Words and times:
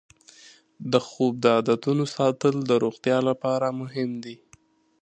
د 0.91 0.93
خوب 1.07 1.33
د 1.43 1.45
عادتونو 1.55 2.03
ساتل 2.15 2.55
د 2.69 2.71
روغتیا 2.83 3.17
لپاره 3.29 3.67
مهم 3.81 4.09
دی. 4.23 4.35